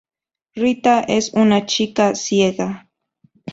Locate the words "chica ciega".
1.67-2.89